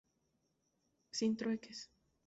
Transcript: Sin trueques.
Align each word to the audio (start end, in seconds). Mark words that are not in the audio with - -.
Sin 1.11 1.37
trueques. 1.37 1.91